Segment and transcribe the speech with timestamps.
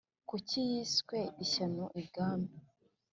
[0.29, 2.51] kuki yiswe ishyano ibwami?